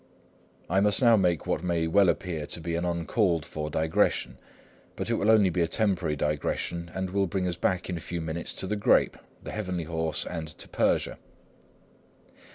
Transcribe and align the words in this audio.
I 0.67 0.79
must 0.79 0.99
now 0.99 1.15
make 1.15 1.45
what 1.45 1.61
may 1.63 1.85
well 1.85 2.09
appear 2.09 2.47
to 2.47 2.59
be 2.59 2.73
an 2.73 2.85
uncalled 2.85 3.45
for 3.45 3.69
digression; 3.69 4.39
but 4.95 5.11
it 5.11 5.13
will 5.13 5.29
only 5.29 5.51
be 5.51 5.61
a 5.61 5.67
temporary 5.67 6.15
digression, 6.15 6.89
and 6.95 7.11
will 7.11 7.27
bring 7.27 7.47
us 7.47 7.55
back 7.55 7.87
in 7.87 7.97
a 7.97 8.01
few 8.01 8.19
minutes 8.19 8.55
to 8.55 8.65
the 8.65 8.75
grape, 8.75 9.15
the 9.43 9.51
heavenly 9.51 9.83
horse, 9.83 10.25
and 10.25 10.47
to 10.47 10.67
Persia. 10.67 11.19